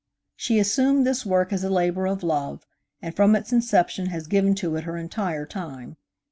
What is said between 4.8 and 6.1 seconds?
her entire time.